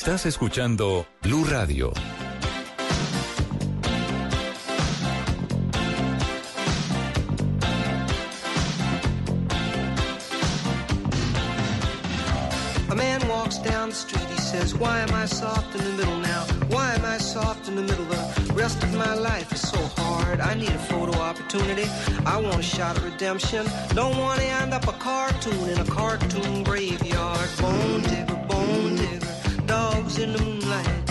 Estás 0.05 0.27
escuchando 0.27 1.07
Blue 1.23 1.45
Radio. 1.45 1.93
A 12.91 12.95
man 12.97 13.21
walks 13.29 13.59
down 13.59 13.91
the 13.91 13.95
street, 13.95 14.27
he 14.29 14.41
says, 14.41 14.75
Why 14.75 14.99
am 15.03 15.15
I 15.15 15.25
soft 15.25 15.73
in 15.77 15.85
the 15.85 15.91
middle 15.91 16.19
now? 16.19 16.47
Why 16.67 16.95
am 16.95 17.05
I 17.05 17.19
soft 17.19 17.69
in 17.69 17.77
the 17.77 17.83
middle? 17.83 18.05
The 18.07 18.55
rest 18.55 18.83
of 18.83 18.93
my 18.95 19.15
life 19.15 19.53
is 19.53 19.61
so 19.61 19.79
hard. 19.97 20.41
I 20.41 20.55
need 20.55 20.71
a 20.71 20.79
photo 20.79 21.17
opportunity. 21.21 21.89
I 22.27 22.41
want 22.41 22.59
a 22.59 22.63
shot 22.63 22.97
at 22.99 23.05
redemption. 23.05 23.65
Don't 23.95 24.19
want 24.19 24.41
to 24.41 24.47
end 24.47 24.75
up 24.75 24.89
a 24.89 24.95
cartoon 24.95 25.69
in 25.69 25.79
a 25.79 25.85
cartoon 25.85 26.65
graveyard. 26.65 27.49
Bone 27.61 28.03
digger, 28.03 28.42
dogs 30.13 30.19
in 30.19 30.33
the 30.33 30.43
moonlight. 30.43 31.11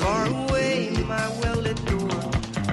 Far 0.00 0.26
away, 0.26 0.90
my 1.06 1.28
well 1.40 1.56
lit 1.56 1.76
door. 1.86 2.20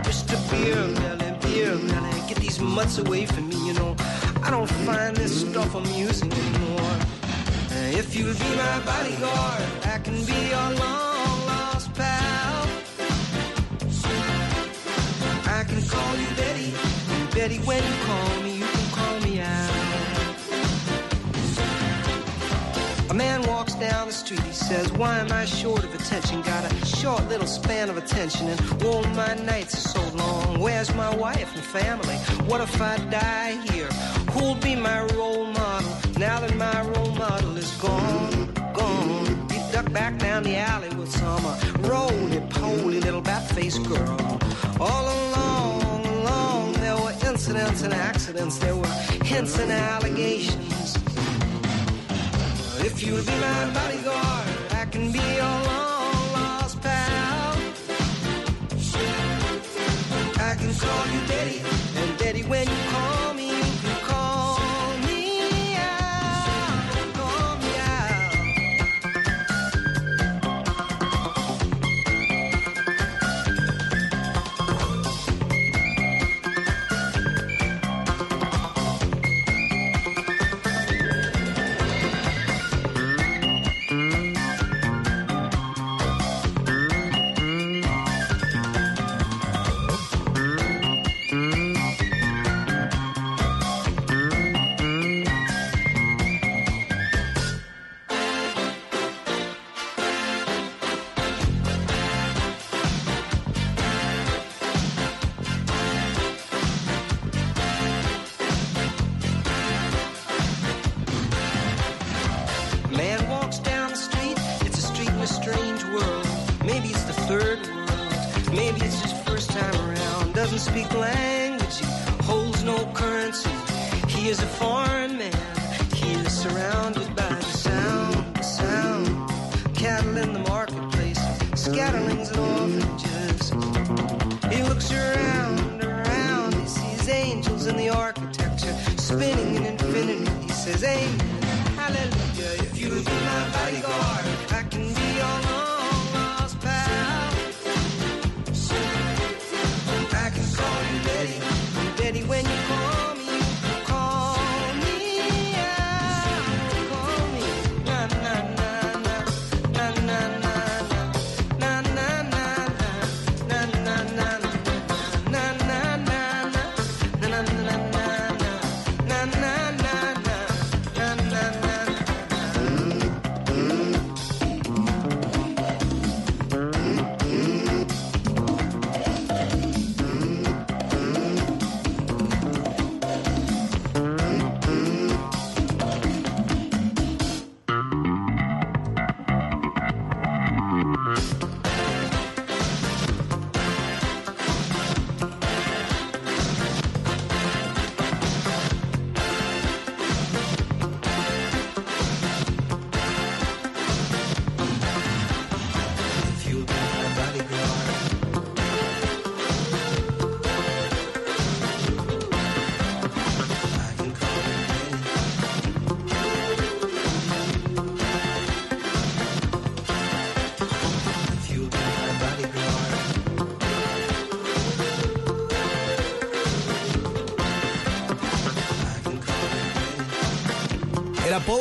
Mr. 0.03 0.35
Beer 0.49 0.75
Melly, 0.75 1.37
Beer 1.41 1.75
Melly, 1.75 2.19
get 2.27 2.37
these 2.37 2.59
mutts 2.59 2.97
away 2.97 3.25
from 3.25 3.49
me, 3.49 3.67
you 3.67 3.73
know. 3.73 3.95
I 4.43 4.49
don't 4.49 4.69
find 4.85 5.15
this 5.15 5.41
stuff 5.41 5.75
amusing 5.75 6.31
anymore. 6.31 6.97
Uh, 7.71 7.99
if 7.99 8.15
you'll 8.15 8.33
be 8.33 8.55
my 8.55 8.79
bodyguard, 8.85 9.63
I 9.85 9.99
can 10.03 10.17
be 10.25 10.39
your 10.53 10.69
long 10.81 11.37
lost 11.49 11.93
pal. 11.93 12.67
I 15.59 15.63
can 15.69 15.81
call 15.87 16.15
you 16.17 16.29
Betty, 16.35 16.73
Betty, 17.33 17.57
when 17.59 17.83
you 17.83 17.95
call 18.05 18.43
me, 18.43 18.52
says, 24.73 24.91
Why 24.93 25.19
am 25.19 25.31
I 25.31 25.45
short 25.45 25.83
of 25.83 25.93
attention? 25.93 26.41
Got 26.41 26.63
a 26.71 26.85
short 26.85 27.23
little 27.29 27.45
span 27.45 27.89
of 27.91 27.97
attention, 27.97 28.47
and 28.49 28.59
oh, 28.83 29.03
my 29.21 29.33
nights 29.35 29.73
are 29.77 29.87
so 29.95 30.17
long. 30.17 30.59
Where's 30.59 30.91
my 30.95 31.13
wife 31.15 31.53
and 31.53 31.63
family? 31.63 32.17
What 32.49 32.59
if 32.61 32.81
I 32.81 32.97
die 33.21 33.53
here? 33.69 33.91
Who'll 34.31 34.61
be 34.69 34.75
my 34.75 35.01
role 35.17 35.45
model 35.45 35.93
now 36.17 36.39
that 36.39 36.55
my 36.55 36.79
role 36.93 37.13
model 37.23 37.55
is 37.55 37.71
gone? 37.85 38.51
Gone. 38.73 39.25
He 39.51 39.59
ducked 39.71 39.93
back 39.93 40.17
down 40.17 40.41
the 40.41 40.55
alley 40.55 40.89
with 40.95 41.11
some 41.11 41.45
uh, 41.45 41.55
roly-poly 41.91 42.99
little 42.99 43.21
bat-faced 43.21 43.83
girl. 43.83 44.39
All 44.79 45.05
along, 45.17 46.05
along, 46.17 46.73
there 46.83 46.97
were 46.97 47.15
incidents 47.29 47.83
and 47.83 47.93
accidents. 47.93 48.57
There 48.57 48.75
were 48.75 48.93
hints 49.31 49.59
and 49.59 49.71
allegations. 49.71 50.97
If 52.87 53.03
you'll 53.03 53.23
be 53.23 53.35
my 53.39 53.83
I 53.85 54.02
can 54.93 55.11
be 55.11 55.17
your 55.17 55.55
long 55.69 56.33
lost 56.33 56.79
pal. 56.83 57.57
I 60.37 60.53
can 60.53 60.71
call 60.75 61.05
you 61.13 61.21
Daddy, 61.27 61.61
and 61.95 62.17
Daddy, 62.19 62.43
when 62.43 62.67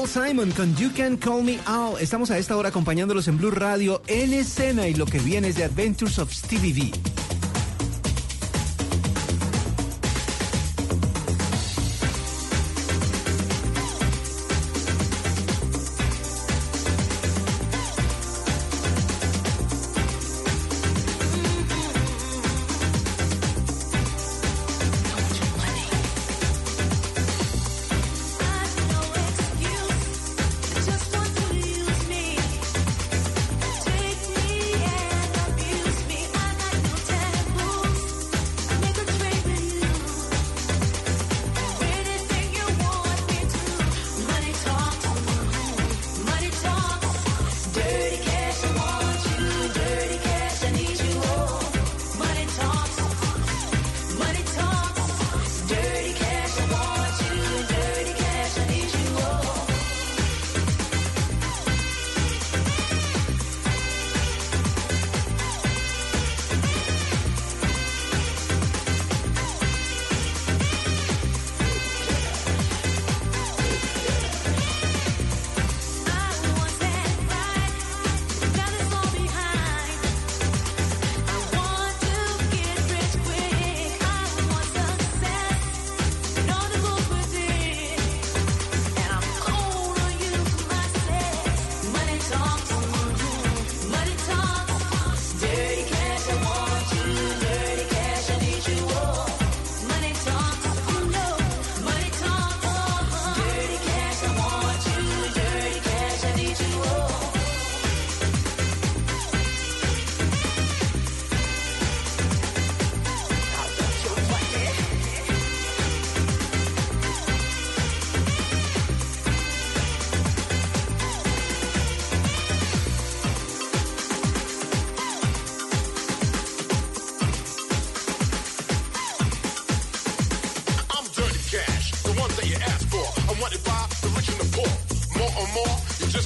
Simon 0.06 0.50
con 0.52 0.74
You 0.76 0.90
Can 0.96 1.16
Call 1.16 1.44
Me 1.44 1.58
Al. 1.66 2.00
Estamos 2.00 2.30
a 2.30 2.38
esta 2.38 2.56
hora 2.56 2.70
acompañándolos 2.70 3.28
en 3.28 3.38
Blue 3.38 3.50
Radio 3.50 4.02
en 4.06 4.32
escena 4.32 4.88
y 4.88 4.94
lo 4.94 5.06
que 5.06 5.18
viene 5.18 5.48
es 5.48 5.56
The 5.56 5.64
Adventures 5.64 6.18
of 6.18 6.32
Stevie 6.32 6.72
V. 6.72 7.01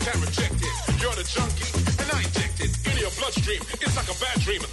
it. 0.06 1.02
You're 1.02 1.14
the 1.14 1.24
junkie, 1.24 1.66
and 2.00 2.10
I 2.12 2.22
inject 2.22 2.60
it 2.60 2.70
in 2.86 2.98
your 2.98 3.10
bloodstream. 3.18 3.60
It's 3.80 3.96
like 3.96 4.08
a 4.08 4.20
bad 4.20 4.40
dream. 4.40 4.65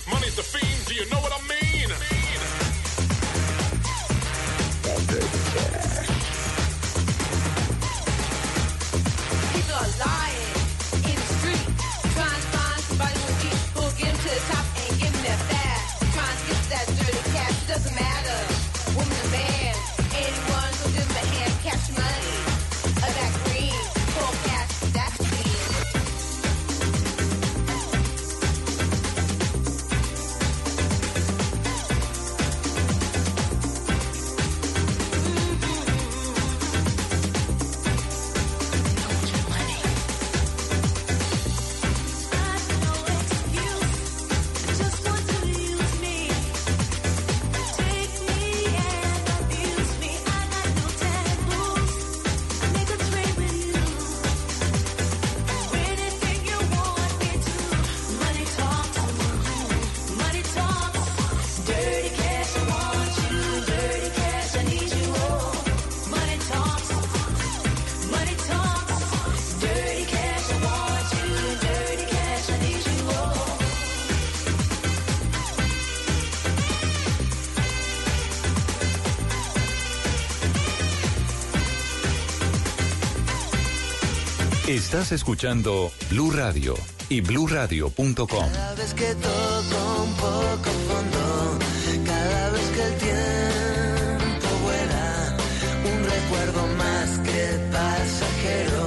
Estás 84.93 85.11
escuchando 85.11 85.91
Blue 86.11 86.29
Radio 86.29 86.75
y 87.09 87.21
bluradio.com. 87.21 88.27
Cada 88.27 88.75
vez 88.75 88.93
que 88.93 89.15
toco 89.15 90.03
un 90.03 90.13
poco 90.17 90.69
fondo, 90.87 91.57
cada 92.05 92.49
vez 92.51 92.61
que 92.75 92.83
el 92.83 92.97
tiempo 92.99 94.47
vuela, 94.61 95.35
un 95.83 96.03
recuerdo 96.03 96.67
más 96.77 97.09
que 97.25 97.57
pasajero, 97.71 98.83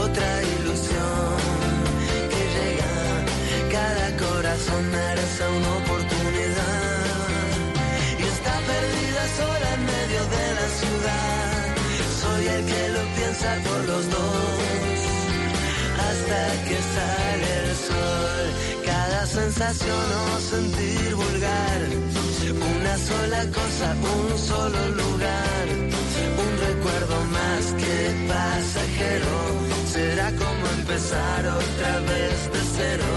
otra 0.00 0.42
ilusión 0.60 1.36
que 2.30 2.42
llega, 2.54 2.94
cada 3.72 4.16
corazón 4.16 4.90
merece 4.92 5.42
una 5.58 5.72
oportunidad 5.82 6.86
y 8.16 8.22
está 8.22 8.54
perdida 8.60 9.22
sola 9.38 9.74
en 9.74 9.86
medio 9.86 10.22
de 10.36 10.46
la 10.54 10.68
ciudad. 10.78 11.74
Soy 12.20 12.46
el 12.46 12.64
que 12.64 12.88
lo 12.90 13.02
piensa 13.16 13.58
por 13.68 13.84
los 13.86 14.08
dos 14.08 14.55
que 16.64 16.78
sale 16.94 17.48
el 17.62 17.72
sol. 17.88 18.44
Cada 18.84 19.26
sensación 19.26 20.06
o 20.32 20.40
sentir 20.40 21.14
vulgar. 21.14 21.80
Una 22.76 22.94
sola 23.10 23.42
cosa, 23.58 23.88
un 24.16 24.38
solo 24.38 24.80
lugar. 25.02 25.64
Un 26.44 26.52
recuerdo 26.68 27.16
más 27.36 27.62
que 27.82 27.96
pasajero. 28.28 29.34
Será 29.92 30.28
como 30.42 30.64
empezar 30.78 31.40
otra 31.46 31.92
vez 32.10 32.36
de 32.54 32.60
cero. 32.76 33.10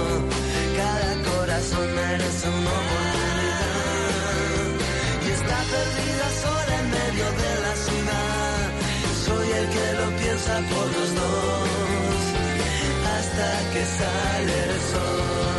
Cada 0.81 1.11
corazón 1.31 1.87
merece 1.95 2.47
una 2.49 2.73
oportunidad. 2.83 3.79
Y 5.25 5.27
está 5.37 5.57
perdida 5.75 6.27
sola 6.43 6.73
en 6.81 6.87
medio 6.99 7.27
de 7.43 7.51
la 7.65 7.73
ciudad. 7.85 8.65
Soy 9.25 9.47
el 9.59 9.65
que 9.75 9.87
lo 9.99 10.07
piensa 10.17 10.53
por 10.71 10.87
los 10.97 11.09
dos 11.15 11.78
hasta 13.39 13.71
que 13.71 13.85
sale 13.85 14.63
el 14.63 14.81
sol. 14.81 15.58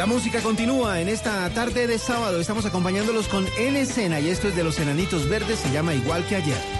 La 0.00 0.06
música 0.06 0.40
continúa 0.40 1.02
en 1.02 1.10
esta 1.10 1.50
tarde 1.50 1.86
de 1.86 1.98
sábado. 1.98 2.40
Estamos 2.40 2.64
acompañándolos 2.64 3.28
con 3.28 3.46
En 3.58 3.76
Escena 3.76 4.18
y 4.18 4.30
esto 4.30 4.48
es 4.48 4.56
de 4.56 4.64
los 4.64 4.78
Enanitos 4.78 5.28
Verdes, 5.28 5.58
se 5.58 5.70
llama 5.72 5.92
igual 5.92 6.26
que 6.26 6.36
ayer. 6.36 6.79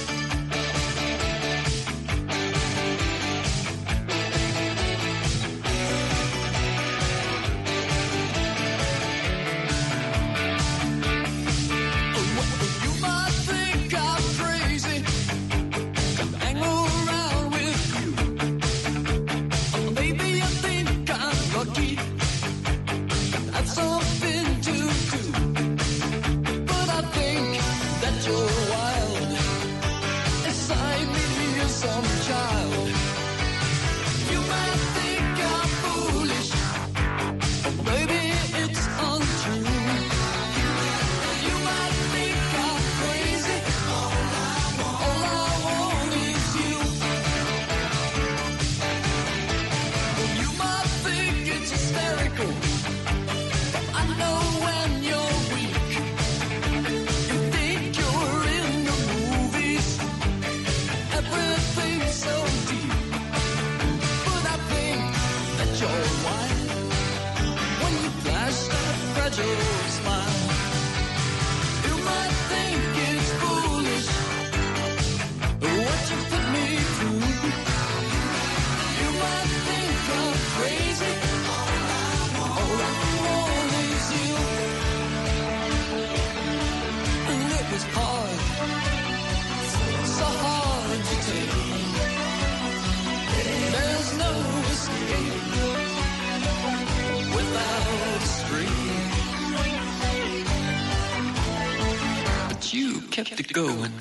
kept 103.23 103.39
it 103.39 103.53
going 103.53 103.91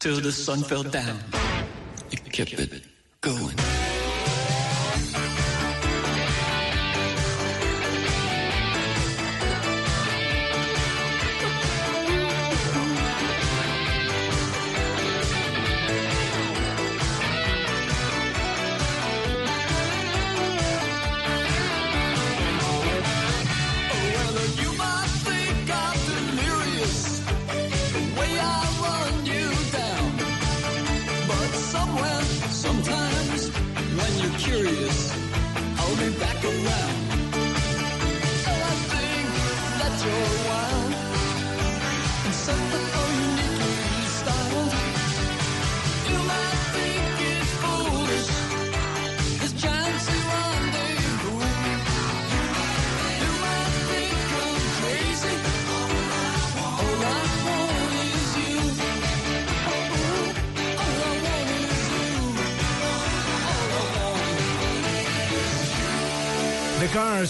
till 0.00 0.20
the 0.20 0.32
sun 0.32 0.62
fell 0.62 0.82
down. 0.82 1.18
It 2.10 2.32
kept 2.32 2.52
it 2.52 2.82
going. 3.20 3.83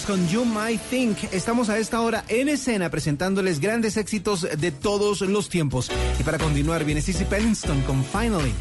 Con 0.03 0.27
You 0.27 0.43
Might 0.43 0.81
Think. 0.89 1.17
Estamos 1.31 1.69
a 1.69 1.77
esta 1.77 2.01
hora 2.01 2.25
en 2.27 2.49
escena 2.49 2.89
presentándoles 2.89 3.59
grandes 3.61 3.95
éxitos 3.95 4.41
de 4.41 4.71
todos 4.71 5.21
los 5.21 5.47
tiempos. 5.47 5.89
Y 6.19 6.23
para 6.23 6.37
continuar, 6.37 6.83
viene 6.83 7.01
Sissy 7.01 7.23
Pennington 7.23 7.81
con 7.83 8.03
Finally. 8.03 8.53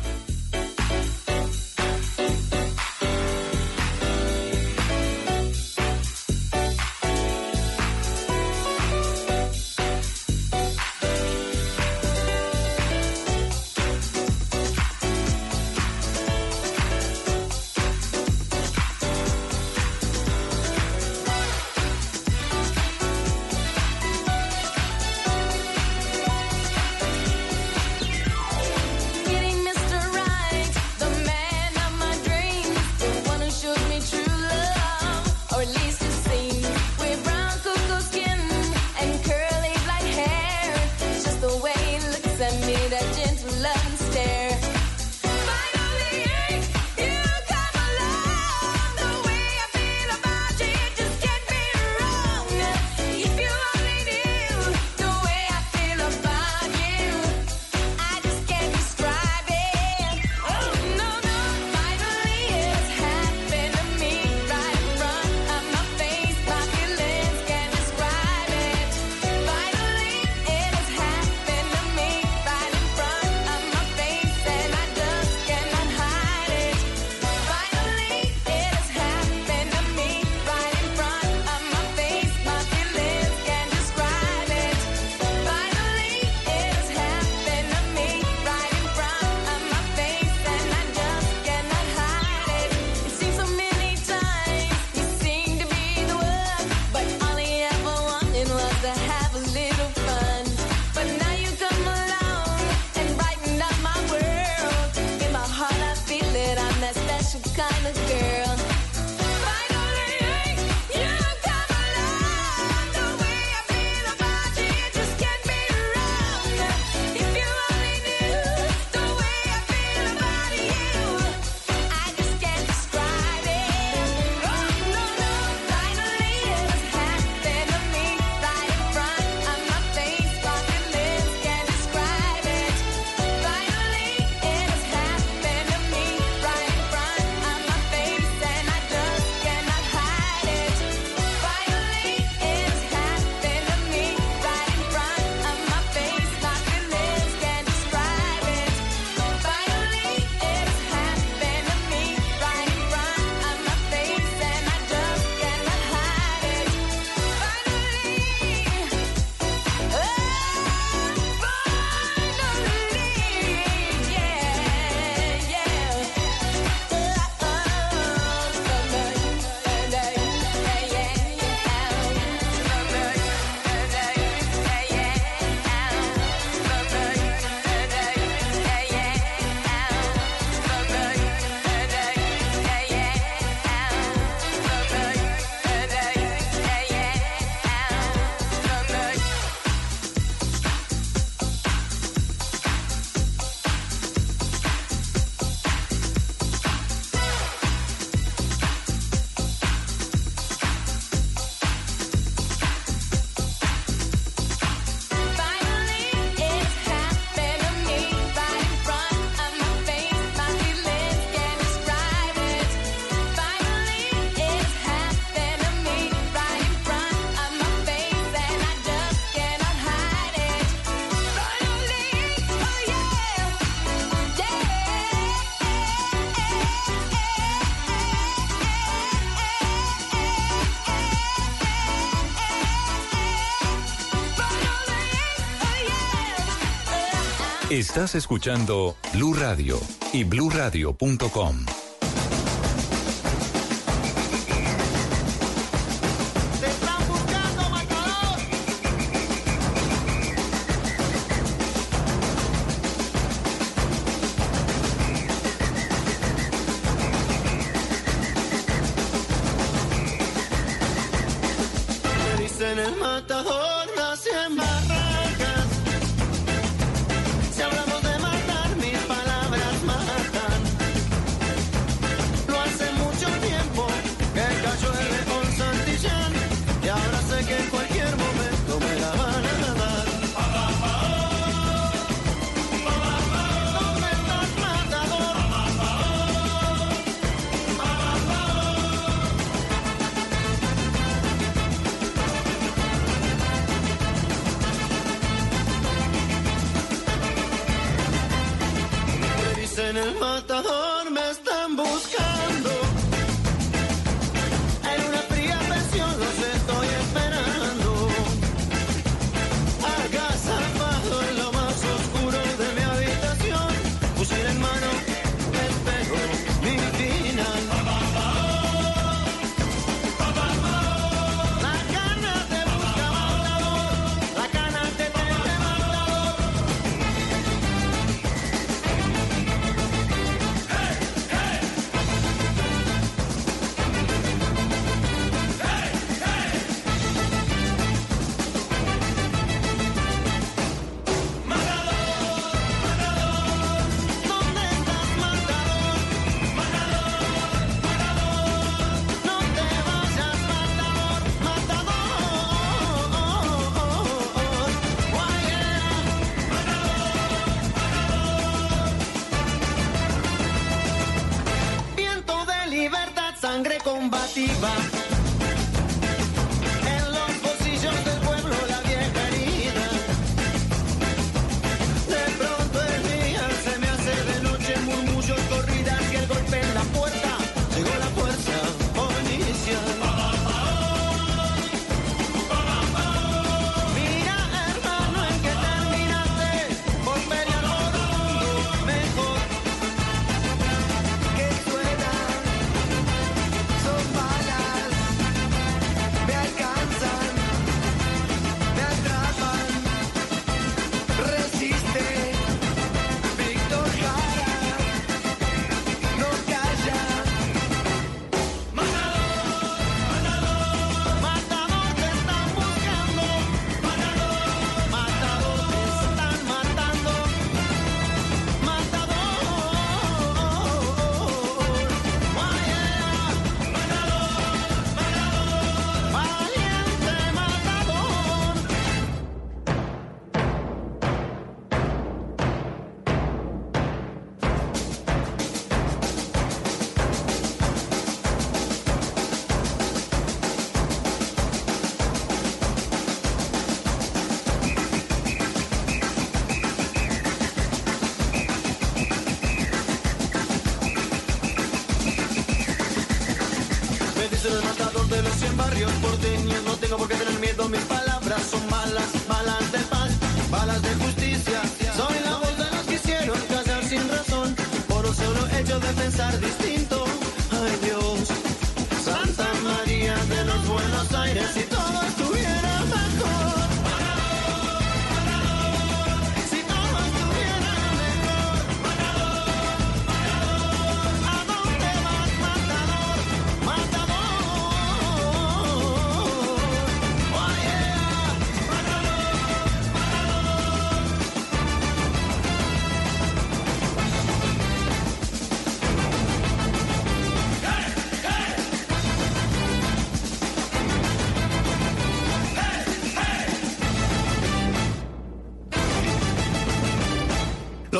Estás 237.84 238.14
escuchando 238.14 238.96
Blue 239.12 239.34
Radio 239.34 239.78
y 240.14 240.24
bluradio.com. 240.24 241.66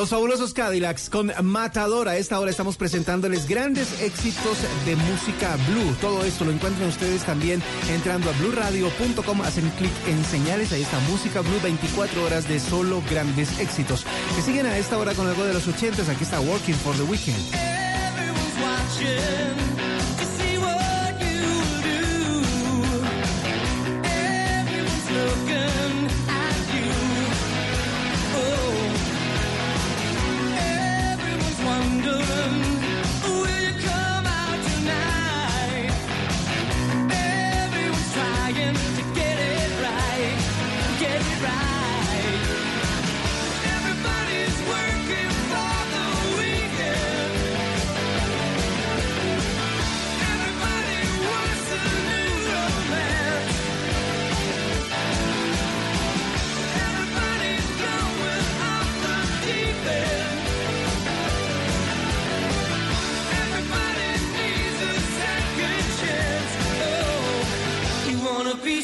Los 0.05 0.11
fabulosos 0.11 0.53
Cadillacs 0.53 1.09
con 1.09 1.31
Matadora. 1.41 2.11
A 2.11 2.17
esta 2.17 2.39
hora 2.39 2.51
estamos 2.51 2.77
presentándoles 2.77 3.47
grandes 3.47 3.99
éxitos 4.03 4.59
de 4.85 4.95
música 4.95 5.57
blue. 5.67 5.95
Todo 5.99 6.23
esto 6.23 6.45
lo 6.45 6.51
encuentran 6.51 6.89
ustedes 6.89 7.23
también 7.23 7.59
entrando 7.89 8.29
a 8.29 8.33
blueradio.com. 8.33 9.41
Hacen 9.41 9.67
clic 9.79 9.91
en 10.07 10.23
señales. 10.23 10.71
Ahí 10.73 10.83
está 10.83 10.99
música 11.09 11.41
blue 11.41 11.59
24 11.63 12.23
horas 12.23 12.47
de 12.47 12.59
solo 12.59 13.01
grandes 13.09 13.57
éxitos. 13.57 14.05
Que 14.35 14.43
siguen 14.43 14.67
a 14.67 14.77
esta 14.77 14.95
hora 14.99 15.15
con 15.15 15.25
algo 15.25 15.43
de 15.43 15.55
los 15.55 15.67
80. 15.67 16.03
Aquí 16.03 16.23
está 16.23 16.39
Working 16.39 16.75
for 16.75 16.95
the 16.95 17.01
Weekend. 17.01 17.41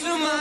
through 0.02 0.18
my 0.18 0.41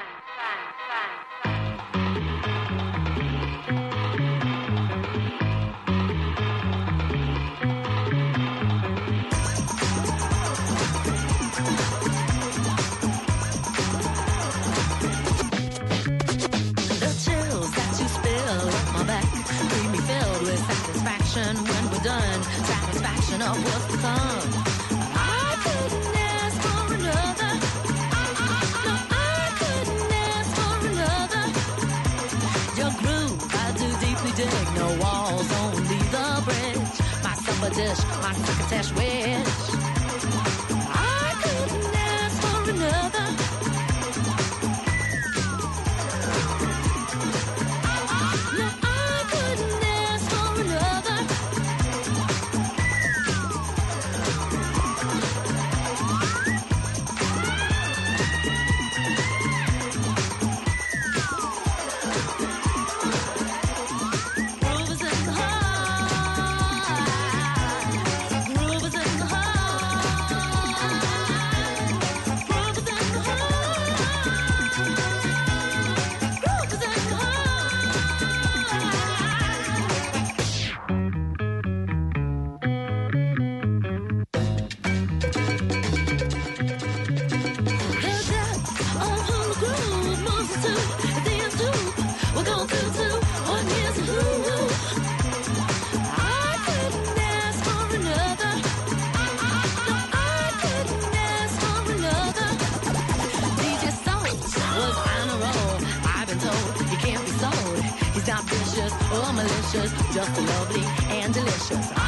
just 110.13 110.37
lovely 110.41 110.83
and 111.09 111.33
delicious. 111.33 112.00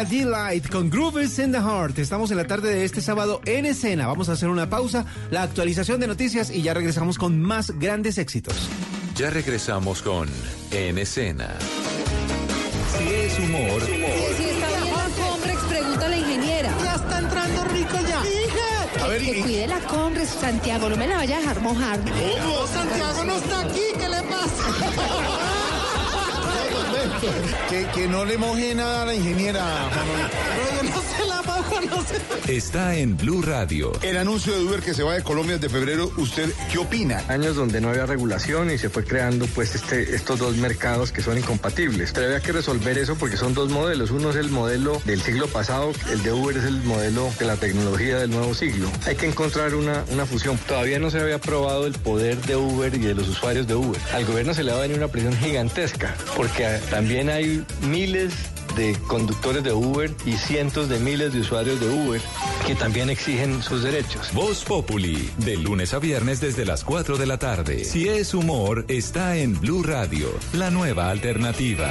Era 0.00 0.08
D-Light 0.08 0.70
con 0.70 0.88
Grooves 0.88 1.38
in 1.40 1.52
the 1.52 1.58
Heart. 1.60 1.98
Estamos 1.98 2.30
en 2.30 2.38
la 2.38 2.46
tarde 2.46 2.74
de 2.74 2.86
este 2.86 3.02
sábado 3.02 3.42
en 3.44 3.66
escena. 3.66 4.06
Vamos 4.06 4.30
a 4.30 4.32
hacer 4.32 4.48
una 4.48 4.70
pausa, 4.70 5.04
la 5.30 5.42
actualización 5.42 6.00
de 6.00 6.06
noticias 6.06 6.50
y 6.50 6.62
ya 6.62 6.72
regresamos 6.72 7.18
con 7.18 7.38
más 7.42 7.70
grandes 7.78 8.16
éxitos. 8.16 8.54
Ya 9.14 9.28
regresamos 9.28 10.00
con 10.00 10.26
En 10.70 10.96
Escena. 10.96 11.50
Si 12.96 13.12
es 13.12 13.38
humor, 13.40 13.82
Si 13.82 13.92
está 13.92 14.68
bien 14.68 14.94
la 14.96 15.22
Comrex, 15.22 15.60
pregunta 15.68 16.06
a 16.06 16.08
la 16.08 16.16
ingeniera. 16.16 16.74
Ya 16.82 16.94
está 16.94 17.18
entrando 17.18 17.64
rico 17.64 17.96
ya. 18.08 19.04
A 19.04 19.08
ver, 19.08 19.20
que 19.20 19.38
y- 19.38 19.42
cuide 19.42 19.66
la 19.66 19.80
Comrex, 19.80 20.30
Santiago, 20.30 20.88
no 20.88 20.96
me 20.96 21.06
la 21.08 21.16
vaya 21.16 21.36
a 21.36 21.40
dejar 21.40 21.60
mojar. 21.60 22.00
¿Cómo? 22.00 22.66
Santiago 22.68 23.24
no 23.24 23.36
está 23.36 23.60
aquí, 23.60 23.82
¿qué 23.98 24.08
le 24.08 24.22
pasa? 24.22 25.59
que, 27.68 27.86
que 27.94 28.08
no 28.08 28.24
le 28.24 28.38
moje 28.38 28.74
nada 28.74 29.02
a 29.02 29.06
la 29.06 29.14
ingeniera, 29.14 29.64
no 31.86 32.04
está 32.48 32.96
en 32.96 33.16
Blue 33.16 33.42
Radio. 33.42 33.92
El 34.02 34.16
anuncio 34.16 34.56
de 34.56 34.64
Uber 34.64 34.80
que 34.80 34.94
se 34.94 35.02
va 35.02 35.14
de 35.14 35.22
Colombia 35.22 35.56
desde 35.56 35.68
febrero, 35.68 36.10
¿usted 36.16 36.50
qué 36.70 36.78
opina? 36.78 37.22
Años 37.28 37.56
donde 37.56 37.80
no 37.80 37.90
había 37.90 38.06
regulación 38.06 38.70
y 38.70 38.78
se 38.78 38.88
fue 38.88 39.04
creando 39.04 39.46
pues 39.46 39.74
este, 39.74 40.14
estos 40.14 40.38
dos 40.38 40.56
mercados 40.56 41.12
que 41.12 41.22
son 41.22 41.38
incompatibles. 41.38 42.12
Pero 42.12 42.26
había 42.26 42.40
que 42.40 42.52
resolver 42.52 42.98
eso 42.98 43.16
porque 43.16 43.36
son 43.36 43.54
dos 43.54 43.70
modelos. 43.70 44.10
Uno 44.10 44.30
es 44.30 44.36
el 44.36 44.50
modelo 44.50 45.00
del 45.04 45.22
siglo 45.22 45.46
pasado, 45.48 45.92
el 46.10 46.22
de 46.22 46.32
Uber 46.32 46.56
es 46.56 46.64
el 46.64 46.82
modelo 46.82 47.30
de 47.38 47.44
la 47.44 47.56
tecnología 47.56 48.18
del 48.18 48.30
nuevo 48.30 48.54
siglo. 48.54 48.90
Hay 49.06 49.16
que 49.16 49.26
encontrar 49.26 49.74
una, 49.74 50.04
una 50.10 50.26
fusión. 50.26 50.58
Todavía 50.66 50.98
no 50.98 51.10
se 51.10 51.20
había 51.20 51.40
probado 51.40 51.86
el 51.86 51.94
poder 51.94 52.40
de 52.42 52.56
Uber 52.56 52.94
y 52.94 52.98
de 52.98 53.14
los 53.14 53.28
usuarios 53.28 53.66
de 53.66 53.74
Uber. 53.74 54.00
Al 54.12 54.24
gobierno 54.24 54.54
se 54.54 54.64
le 54.64 54.72
va 54.72 54.78
a 54.78 54.82
venir 54.82 54.96
una 54.96 55.08
presión 55.08 55.36
gigantesca 55.36 56.14
porque 56.36 56.66
también 56.90 57.28
hay 57.28 57.64
miles 57.82 58.32
de 58.80 58.96
conductores 59.06 59.62
de 59.62 59.74
Uber 59.74 60.10
y 60.24 60.32
cientos 60.32 60.88
de 60.88 60.98
miles 60.98 61.34
de 61.34 61.40
usuarios 61.40 61.78
de 61.80 61.88
Uber 61.88 62.22
que 62.66 62.74
también 62.74 63.10
exigen 63.10 63.62
sus 63.62 63.82
derechos. 63.82 64.32
Voz 64.32 64.64
Populi, 64.64 65.30
de 65.36 65.58
lunes 65.58 65.92
a 65.92 65.98
viernes 65.98 66.40
desde 66.40 66.64
las 66.64 66.82
4 66.82 67.18
de 67.18 67.26
la 67.26 67.38
tarde. 67.38 67.84
Si 67.84 68.08
es 68.08 68.32
humor, 68.32 68.86
está 68.88 69.36
en 69.36 69.60
Blue 69.60 69.82
Radio, 69.82 70.28
la 70.54 70.70
nueva 70.70 71.10
alternativa. 71.10 71.90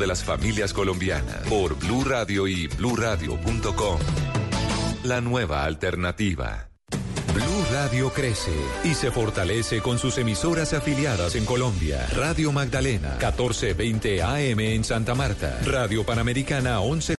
de 0.00 0.06
las 0.06 0.24
familias 0.24 0.72
colombianas 0.72 1.46
por 1.48 1.78
Blue 1.78 2.02
Radio 2.02 2.48
y 2.48 2.66
bluradio.com. 2.66 3.98
La 5.04 5.20
nueva 5.20 5.64
alternativa. 5.64 6.70
Blue 7.34 7.64
Radio 7.70 8.10
crece 8.10 8.52
y 8.82 8.94
se 8.94 9.12
fortalece 9.12 9.80
con 9.80 9.98
sus 9.98 10.18
emisoras 10.18 10.72
afiliadas 10.72 11.36
en 11.36 11.44
Colombia. 11.44 12.06
Radio 12.16 12.50
Magdalena, 12.50 13.10
1420 13.18 14.22
AM 14.22 14.60
en 14.60 14.82
Santa 14.82 15.14
Marta. 15.14 15.60
Radio 15.64 16.04
Panamericana, 16.04 16.80
11. 16.80 17.08